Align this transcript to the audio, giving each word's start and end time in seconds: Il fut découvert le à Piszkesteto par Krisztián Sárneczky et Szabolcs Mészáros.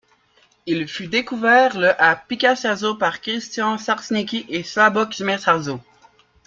Il 0.65 0.87
fut 0.87 1.05
découvert 1.05 1.77
le 1.77 1.89
à 2.01 2.15
Piszkesteto 2.15 2.95
par 2.95 3.21
Krisztián 3.21 3.77
Sárneczky 3.77 4.47
et 4.49 4.63
Szabolcs 4.63 5.19
Mészáros. 5.21 5.79